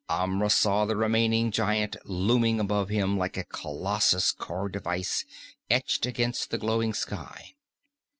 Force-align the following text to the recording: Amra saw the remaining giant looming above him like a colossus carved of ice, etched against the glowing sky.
Amra 0.09 0.49
saw 0.49 0.85
the 0.87 0.95
remaining 0.95 1.51
giant 1.51 1.95
looming 2.05 2.59
above 2.59 2.89
him 2.89 3.19
like 3.19 3.37
a 3.37 3.43
colossus 3.43 4.31
carved 4.31 4.75
of 4.75 4.87
ice, 4.87 5.25
etched 5.69 6.07
against 6.07 6.49
the 6.49 6.57
glowing 6.57 6.95
sky. 6.95 7.53